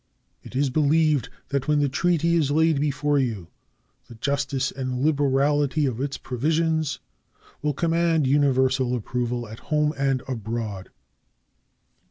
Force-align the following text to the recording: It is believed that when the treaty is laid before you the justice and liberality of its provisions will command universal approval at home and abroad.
It 0.41 0.55
is 0.55 0.71
believed 0.71 1.29
that 1.49 1.67
when 1.67 1.79
the 1.79 1.87
treaty 1.87 2.33
is 2.33 2.49
laid 2.49 2.81
before 2.81 3.19
you 3.19 3.49
the 4.07 4.15
justice 4.15 4.71
and 4.71 4.99
liberality 5.05 5.85
of 5.85 6.01
its 6.01 6.17
provisions 6.17 6.97
will 7.61 7.75
command 7.75 8.25
universal 8.25 8.95
approval 8.95 9.47
at 9.47 9.59
home 9.69 9.93
and 9.95 10.23
abroad. 10.27 10.89